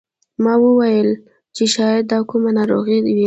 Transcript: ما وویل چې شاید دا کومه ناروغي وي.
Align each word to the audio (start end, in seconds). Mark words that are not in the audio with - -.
ما 0.43 0.53
وویل 0.65 1.09
چې 1.55 1.63
شاید 1.75 2.03
دا 2.11 2.19
کومه 2.29 2.51
ناروغي 2.57 2.97
وي. 3.05 3.19